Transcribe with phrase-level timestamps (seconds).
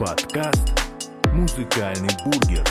[0.00, 0.80] Подкаст
[1.34, 2.64] «Музыкальный бургер»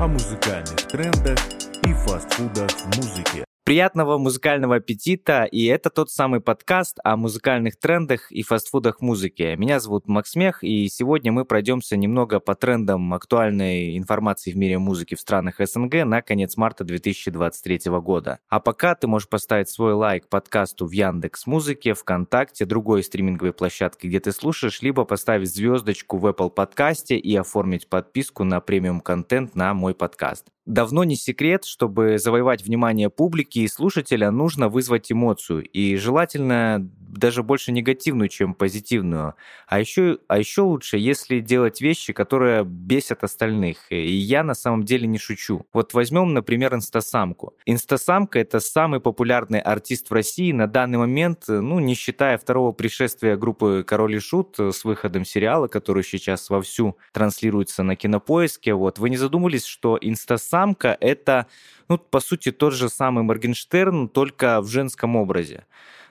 [0.00, 1.38] о музыкальных трендах
[1.84, 3.44] и фастфудах в музыке.
[3.64, 9.54] Приятного музыкального аппетита, и это тот самый подкаст о музыкальных трендах и фастфудах музыки.
[9.56, 14.78] Меня зовут Макс Мех, и сегодня мы пройдемся немного по трендам актуальной информации в мире
[14.78, 18.40] музыки в странах СНГ на конец марта 2023 года.
[18.48, 24.08] А пока ты можешь поставить свой лайк подкасту в Яндекс Музыке, ВКонтакте, другой стриминговой площадке,
[24.08, 29.54] где ты слушаешь, либо поставить звездочку в Apple подкасте и оформить подписку на премиум контент
[29.54, 30.48] на мой подкаст.
[30.64, 37.42] Давно не секрет, чтобы завоевать внимание публики и слушателя, нужно вызвать эмоцию, и желательно даже
[37.42, 39.34] больше негативную, чем позитивную.
[39.66, 43.90] А еще, а еще лучше, если делать вещи, которые бесят остальных.
[43.90, 45.66] И я на самом деле не шучу.
[45.72, 47.54] Вот возьмем, например, инстасамку.
[47.66, 53.36] Инстасамка— это самый популярный артист в России на данный момент, ну, не считая второго пришествия
[53.36, 58.74] группы «Король и Шут» с выходом сериала, который сейчас вовсю транслируется на Кинопоиске.
[58.74, 58.98] Вот.
[58.98, 61.46] Вы не задумывались, что инстасамка— это,
[61.92, 65.66] ну, по сути, тот же самый Моргенштерн, только в женском образе.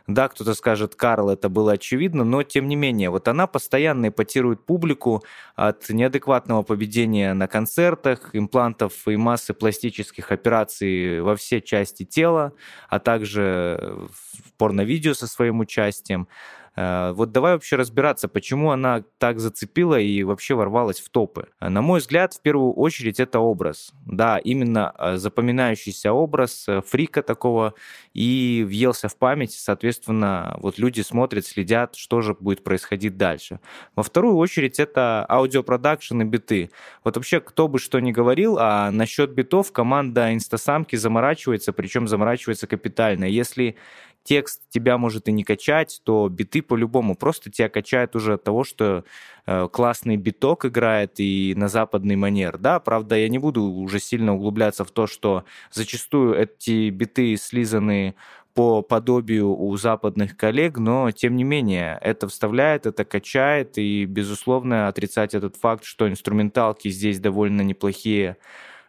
[0.05, 4.63] Да, кто-то скажет, Карл, это было очевидно, но тем не менее, вот она постоянно эпатирует
[4.63, 5.23] публику
[5.55, 12.53] от неадекватного поведения на концертах, имплантов и массы пластических операций во все части тела,
[12.89, 16.27] а также в порно-видео со своим участием.
[16.75, 21.47] Э, вот давай вообще разбираться, почему она так зацепила и вообще ворвалась в топы.
[21.59, 23.91] На мой взгляд, в первую очередь, это образ.
[24.05, 27.73] Да, именно э, запоминающийся образ э, фрика такого
[28.13, 33.59] и въелся в память, соответственно, вот люди смотрят, следят, что же будет происходить дальше.
[33.95, 36.71] Во вторую очередь, это аудиопродакшн и биты.
[37.03, 42.67] Вот вообще, кто бы что ни говорил, а насчет битов команда инстасамки заморачивается, причем заморачивается
[42.67, 43.25] капитально.
[43.25, 43.75] Если
[44.23, 48.63] текст тебя может и не качать, то биты по-любому просто тебя качают уже от того,
[48.63, 49.03] что
[49.45, 52.57] э, классный биток играет и на западный манер.
[52.57, 58.15] Да, правда, я не буду уже сильно углубляться в то, что зачастую эти биты слизаны
[58.53, 64.87] по подобию у западных коллег, но тем не менее это вставляет, это качает, и, безусловно,
[64.87, 68.37] отрицать этот факт, что инструменталки здесь довольно неплохие,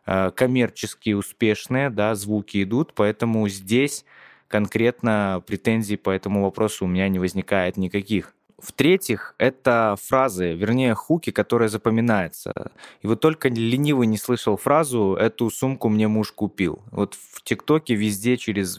[0.07, 4.05] э, коммерчески успешные, да, звуки идут, поэтому здесь
[4.53, 8.35] конкретно претензий по этому вопросу у меня не возникает никаких.
[8.59, 12.53] В-третьих, это фразы, вернее, хуки, которые запоминаются.
[13.01, 16.83] И вот только ленивый не слышал фразу «эту сумку мне муж купил».
[16.93, 18.79] Вот в ТикТоке везде через,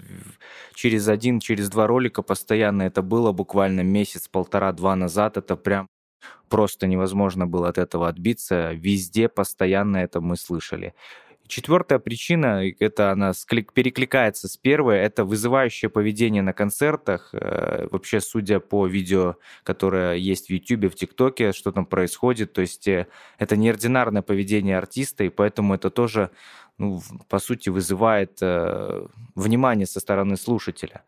[0.74, 5.38] через один, через два ролика постоянно это было, буквально месяц, полтора-два назад.
[5.38, 5.88] Это прям
[6.50, 8.72] просто невозможно было от этого отбиться.
[8.74, 10.94] Везде постоянно это мы слышали.
[11.48, 13.34] Четвертая причина, это она
[13.74, 17.30] перекликается с первой, это вызывающее поведение на концертах.
[17.34, 22.62] Э, вообще, судя по видео, которое есть в YouTube, в ТикТоке, что там происходит, то
[22.62, 23.08] есть э,
[23.40, 26.32] это неординарное поведение артиста, и поэтому это тоже,
[26.78, 29.06] ну, по сути, вызывает э,
[29.36, 31.04] внимание со стороны слушателя.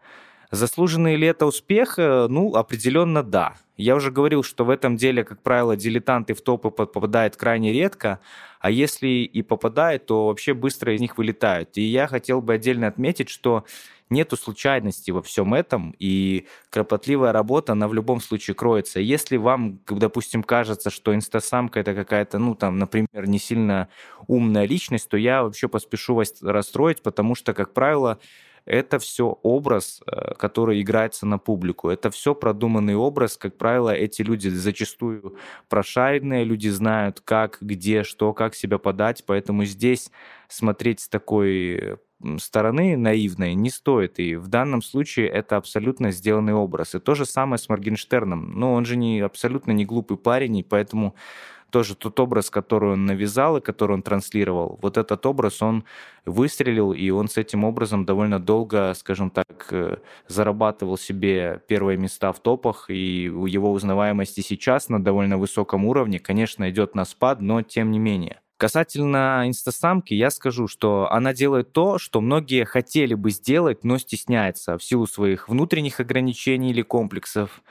[0.51, 1.97] Заслуженный ли это успех?
[1.97, 3.55] Ну, определенно да.
[3.77, 8.19] Я уже говорил, что в этом деле, как правило, дилетанты в топы попадают крайне редко,
[8.59, 11.77] а если и попадают, то вообще быстро из них вылетают.
[11.77, 13.65] И я хотел бы отдельно отметить, что
[14.09, 18.99] нету случайности во всем этом, и кропотливая работа, она в любом случае кроется.
[18.99, 23.89] Если вам, допустим, кажется, что инстасамка это какая-то, ну, там, например, не сильно
[24.27, 28.19] умная личность, то я вообще поспешу вас расстроить, потому что, как правило,
[28.65, 31.89] это все образ, э, который играется на публику.
[31.89, 33.37] Это все продуманный образ.
[33.37, 35.37] Как правило, эти люди зачастую
[35.69, 39.23] прошаренные, люди знают, как, где, что, как себя подать.
[39.25, 40.11] Поэтому здесь
[40.47, 41.97] смотреть с такой
[42.39, 44.19] стороны наивной не стоит.
[44.19, 46.95] И в данном случае это абсолютно сделанный образ.
[46.95, 48.57] И то же самое с Моргенштерном.
[48.59, 51.15] Но он же не абсолютно не глупый парень, и поэтому
[51.69, 55.83] тоже тот образ, который он навязал и который он транслировал, вот этот образ он
[56.25, 62.31] выстрелил, и он с этим образом довольно долго, скажем так, э, зарабатывал себе первые места
[62.31, 67.41] в топах, и его узнаваемость и сейчас на довольно высоком уровне, конечно, идет на спад,
[67.41, 68.41] но тем не менее.
[68.57, 74.77] Касательно инстасамки, я скажу, что она делает то, что многие хотели бы сделать, но стесняется
[74.77, 77.61] в силу своих внутренних ограничений или комплексов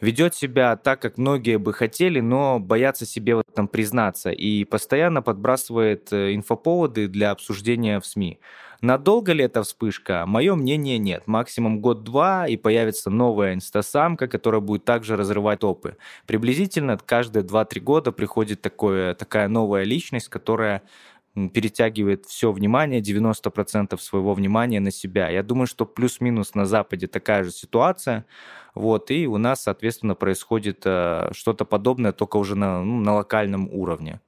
[0.00, 5.22] ведет себя так, как многие бы хотели, но боятся себе в этом признаться и постоянно
[5.22, 8.38] подбрасывает э, инфоповоды для обсуждения в СМИ.
[8.84, 10.24] Надолго ли эта вспышка?
[10.26, 11.22] Мое мнение нет.
[11.26, 15.96] Максимум год-два, и появится новая инстасамка, которая будет также разрывать топы.
[16.26, 20.82] Приблизительно каждые 2-3 года приходит такое, такая новая личность, которая
[21.34, 25.28] перетягивает все внимание, 90% своего внимания на себя.
[25.28, 28.24] Я думаю, что плюс-минус на Западе такая же ситуация.
[28.74, 33.68] Вот, и у нас, соответственно, происходит э, что-то подобное, только уже на, ну, на локальном
[33.72, 34.20] уровне,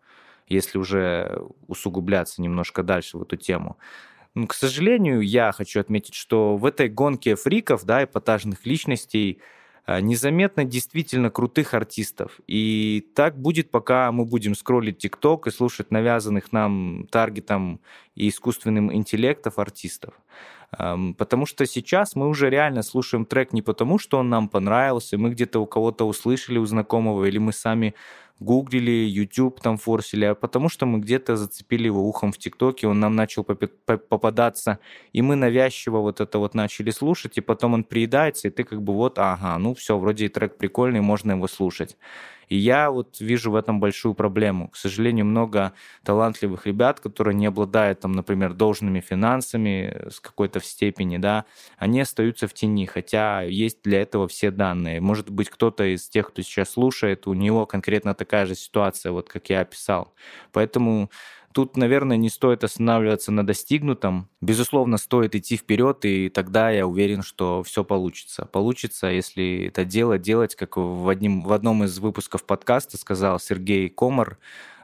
[0.49, 3.77] если уже усугубляться немножко дальше в эту тему.
[4.35, 9.41] Ну, к сожалению, я хочу отметить, что в этой гонке фриков, да, эпатажных личностей–
[9.87, 12.41] незаметно действительно крутых артистов.
[12.47, 17.81] И так будет, пока мы будем скроллить ТикТок и слушать навязанных нам таргетом
[18.15, 20.15] и искусственным интеллектов артистов.
[20.71, 25.31] Потому что сейчас мы уже реально слушаем трек не потому, что он нам понравился, мы
[25.31, 27.95] где-то у кого-то услышали, у знакомого, или мы сами
[28.41, 33.01] гуглили, YouTube там форсили, а потому что мы где-то зацепили его ухом в ТикТоке, он
[33.01, 34.79] нам начал попадаться,
[35.13, 38.83] и мы навязчиво вот это вот начали слушать, и потом он приедается, и ты как
[38.83, 41.97] бы вот, ага, ну все, вроде и трек прикольный, можно его слушать.
[42.49, 44.69] И я вот вижу в этом большую проблему.
[44.69, 45.73] К сожалению, много
[46.05, 51.45] талантливых ребят, которые не обладают, там, например, должными финансами с какой-то степени, да,
[51.77, 55.01] они остаются в тени, хотя есть для этого все данные.
[55.01, 59.29] Может быть, кто-то из тех, кто сейчас слушает, у него конкретно такая же ситуация, вот
[59.29, 60.15] как я описал.
[60.53, 61.11] Поэтому
[61.57, 64.29] Тут, наверное, не стоит останавливаться на достигнутом.
[64.43, 68.45] Безусловно, стоит идти вперед, и тогда я уверен, что все получится.
[68.45, 73.89] Получится, если это дело делать, как в, одним, в одном из выпусков подкаста сказал Сергей
[73.89, 74.37] Комар,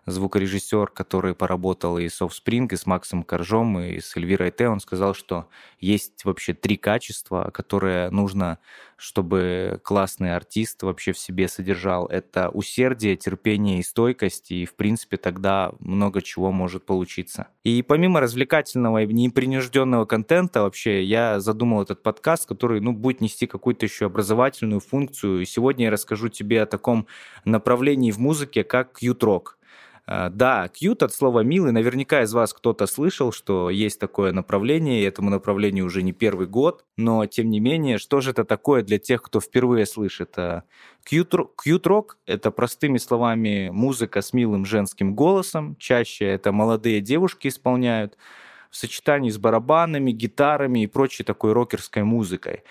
[0.07, 4.81] звукорежиссер, который поработал и с Offspring, и с Максом Коржом, и с Эльвирой Т, он
[4.81, 8.59] сказал, что есть вообще три качества, которые нужно,
[8.97, 12.07] чтобы классный артист вообще в себе содержал.
[12.07, 17.49] Это усердие, терпение и стойкость, и, в принципе, тогда много чего может получиться.
[17.63, 23.47] И помимо развлекательного и непринужденного контента, вообще, я задумал этот подкаст, который, ну, будет нести
[23.47, 25.43] какую-то еще образовательную функцию.
[25.43, 27.07] И сегодня я расскажу тебе о таком
[27.45, 29.59] направлении в музыке, как кьют-рок.
[30.05, 31.71] А, да, кьют от слова милый.
[31.71, 36.49] Наверняка из вас кто-то слышал, что есть такое направление, и этому направлению уже не первый
[36.49, 36.85] год.
[36.97, 40.37] Но, тем не менее, что же это такое для тех, кто впервые слышит?
[41.05, 45.77] Кьют-рок— это, простыми словами, музыка с милым женским голосом.
[45.79, 48.17] Чаще это молодые девушки исполняют
[48.73, 52.63] в сочетании с барабанами, гитарами и прочей такой рокерской музыкой.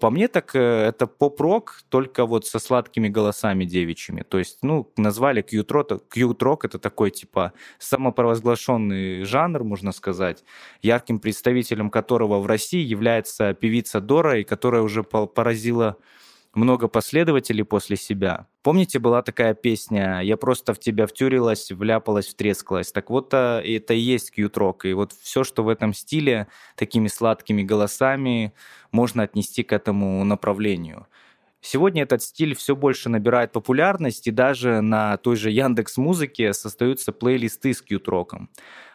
[0.00, 4.22] По мне так э, это поп-рок, только вот со сладкими голосами девичьими.
[4.22, 10.44] То есть, ну, назвали кьют-рок, это такой, типа, самопровозглашенный жанр, можно сказать,
[10.80, 15.96] ярким представителем которого в России является певица Дора, и которая уже поразила
[16.58, 18.46] много последователей после себя.
[18.62, 22.92] Помните, была такая песня «Я просто в тебя втюрилась, вляпалась, втрескалась».
[22.92, 24.84] Так вот, а, это и есть кьют-рок.
[24.84, 28.52] И вот все, что в этом стиле, такими сладкими голосами,
[28.92, 31.06] можно отнести к этому направлению.
[31.60, 37.12] Сегодня этот стиль все больше набирает популярность, и даже на той же Яндекс Музыке создаются
[37.12, 38.48] плейлисты с кьют-роком.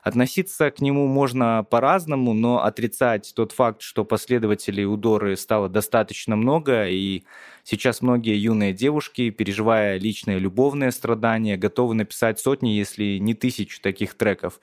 [0.03, 6.35] Относиться к нему можно по-разному, но отрицать тот факт, что последователей у Доры стало достаточно
[6.35, 7.23] много, и
[7.63, 14.15] сейчас многие юные девушки, переживая личные любовные страдания, готовы написать сотни, если не тысячу таких
[14.15, 14.59] треков.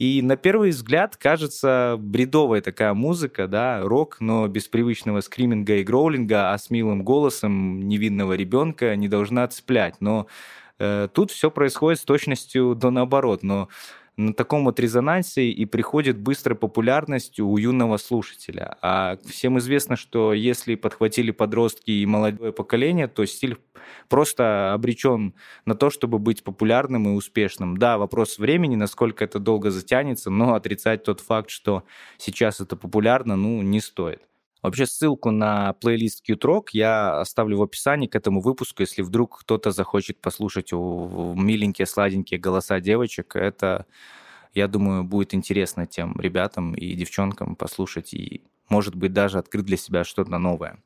[0.00, 5.84] И на первый взгляд кажется бредовая такая музыка, да, рок, но без привычного скриминга и
[5.84, 10.00] гроулинга, а с милым голосом невинного ребенка не должна цеплять.
[10.00, 10.26] Но
[10.80, 13.44] э, тут все происходит с точностью до наоборот.
[13.44, 13.68] Но
[14.20, 18.76] на таком вот резонансе и приходит быстрая популярность у юного слушателя.
[18.82, 23.56] А всем известно, что если подхватили подростки и молодое поколение, то стиль
[24.08, 25.34] просто обречен
[25.64, 27.76] на то, чтобы быть популярным и успешным.
[27.76, 31.84] Да, вопрос времени, насколько это долго затянется, но отрицать тот факт, что
[32.18, 34.20] сейчас это популярно, ну, не стоит.
[34.62, 39.70] Вообще ссылку на плейлист Qtrok я оставлю в описании к этому выпуску, если вдруг кто-то
[39.70, 43.36] захочет послушать миленькие, сладенькие голоса девочек.
[43.36, 43.86] Это,
[44.52, 49.78] я думаю, будет интересно тем ребятам и девчонкам послушать и, может быть, даже открыть для
[49.78, 50.78] себя что-то новое.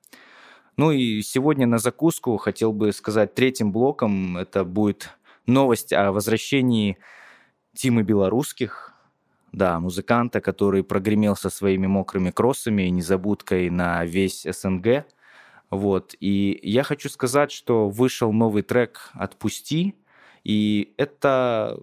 [0.77, 4.37] Ну и сегодня на закуску хотел бы сказать третьим блоком.
[4.37, 5.11] Это будет
[5.47, 6.99] новость о возвращении
[7.75, 8.94] Тимы Белорусских,
[9.55, 15.07] да, музыканта, который прогремел со своими мокрыми кроссами и незабудкой на весь СНГ.
[15.71, 16.15] Вот.
[16.21, 19.95] И я хочу сказать, что вышел новый трек «Отпусти»,
[20.43, 21.79] и это,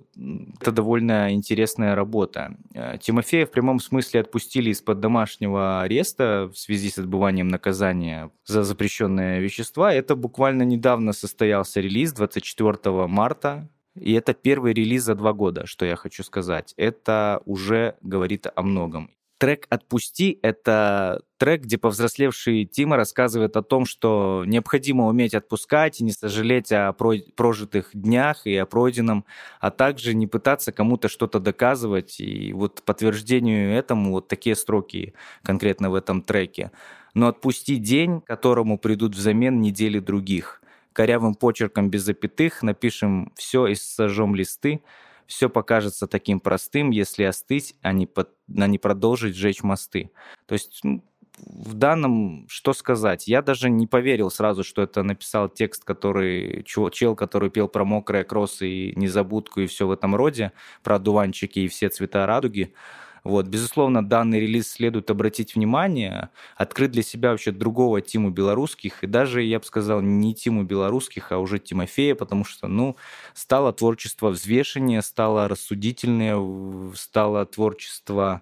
[0.61, 2.55] это довольно интересная работа.
[2.75, 8.61] Э, Тимофея в прямом смысле отпустили из-под домашнего ареста в связи с отбыванием наказания за
[8.61, 9.91] запрещенные вещества.
[9.91, 15.86] Это буквально недавно состоялся релиз 24 марта и это первый релиз за два года, что
[15.86, 16.74] я хочу сказать.
[16.77, 19.12] Это уже говорит о многом.
[19.41, 26.03] Трек «Отпусти»— это трек, где повзрослевший Тима рассказывает о том, что необходимо уметь отпускать и
[26.03, 29.25] не сожалеть о прожитых днях и о пройденном,
[29.60, 32.19] а также не пытаться кому-то что-то доказывать.
[32.19, 36.69] И вот подтверждению этому вот такие строки конкретно в этом треке.
[37.15, 40.61] «Но отпусти день, которому придут взамен недели других.
[40.93, 44.83] Корявым почерком без запятых напишем все и сожжем листы,
[45.25, 50.12] все покажется таким простым, если остыть, а не, под, а не продолжить сжечь мосты.
[50.45, 51.01] То есть ну,
[51.38, 57.15] в данном, что сказать, я даже не поверил сразу, что это написал текст, который, чел,
[57.15, 60.51] который пел про мокрые кроссы и незабудку и все в этом роде,
[60.83, 62.74] про дуванчики и все цвета радуги.
[63.23, 69.07] Вот, безусловно, данный релиз следует обратить внимание, открыть для себя вообще другого Тиму белорусских, и
[69.07, 72.95] даже, я бы сказал, не Тиму белорусских, а уже Тимофея, потому что, ну,
[73.35, 78.41] стало творчество взвешеннее, стало рассудительнее, стало творчество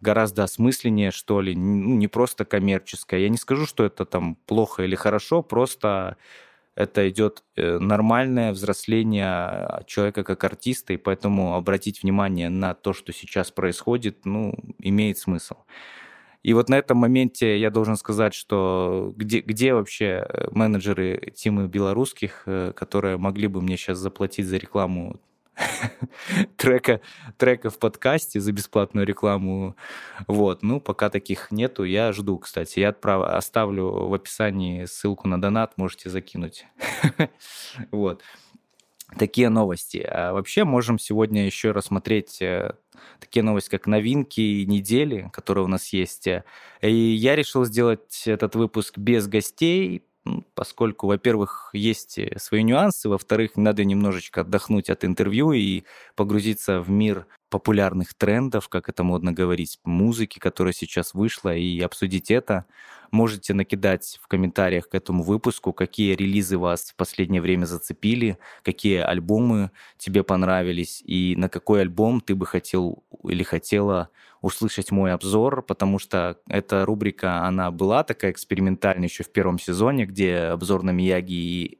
[0.00, 3.20] гораздо осмысленнее, что ли, ну, не просто коммерческое.
[3.20, 6.16] Я не скажу, что это там плохо или хорошо, просто
[6.74, 13.12] это идет э, нормальное взросление человека как артиста, и поэтому обратить внимание на то, что
[13.12, 15.56] сейчас происходит, ну, имеет смысл.
[16.42, 22.42] И вот на этом моменте я должен сказать, что где, где вообще менеджеры Тимы белорусских,
[22.46, 25.20] э, которые могли бы мне сейчас заплатить за рекламу
[26.56, 27.00] трека,
[27.36, 29.76] трека в подкасте за бесплатную рекламу.
[30.26, 32.80] Вот, ну, пока таких нету, я жду, кстати.
[32.80, 33.22] Я отправ...
[33.22, 36.66] оставлю в описании ссылку на донат, можете закинуть.
[37.90, 38.22] вот.
[39.18, 39.98] Такие новости.
[39.98, 42.72] А вообще можем сегодня еще рассмотреть э,
[43.20, 46.28] такие новости, как новинки недели, которые у нас есть.
[46.80, 50.02] И я решил сделать этот выпуск без гостей,
[50.54, 55.84] поскольку, во-первых, есть э, свои нюансы, во-вторых, надо немножечко отдохнуть от интервью и
[56.16, 62.30] погрузиться в мир популярных трендов, как это модно говорить, музыки, которая сейчас вышла, и обсудить
[62.30, 62.64] это.
[63.10, 69.00] Можете накидать в комментариях к этому выпуску, какие релизы вас в последнее время зацепили, какие
[69.00, 74.08] альбомы тебе понравились, и на какой альбом ты бы хотел или хотела
[74.40, 80.06] услышать мой обзор, потому что эта рубрика, она была такая экспериментальная еще в первом сезоне,
[80.06, 81.78] где обзор на Мияги и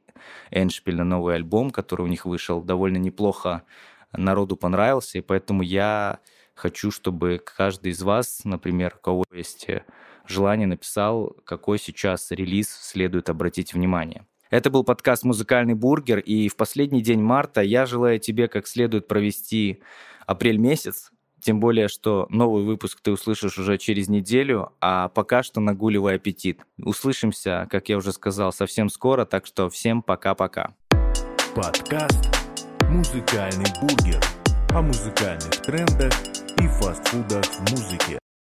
[0.51, 3.63] Эншпиль на новый альбом, который у них вышел, довольно неплохо
[4.13, 6.19] народу понравился, и поэтому я
[6.55, 9.67] хочу, чтобы каждый из вас, например, у кого есть
[10.27, 14.25] желание, написал, какой сейчас релиз следует обратить внимание.
[14.49, 19.07] Это был подкаст «Музыкальный бургер», и в последний день марта я желаю тебе как следует
[19.07, 19.81] провести
[20.27, 25.59] апрель месяц, тем более, что новый выпуск ты услышишь уже через неделю, а пока что
[25.59, 26.61] нагуливай аппетит.
[26.77, 30.73] Услышимся, как я уже сказал, совсем скоро, так что всем пока-пока.
[31.53, 32.42] Подкаст
[32.93, 34.23] «Музыкальный бургер»
[34.69, 36.13] о музыкальных трендах
[36.59, 38.22] и фастфудах в музыке.